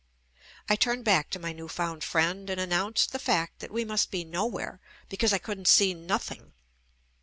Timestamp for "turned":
0.75-1.05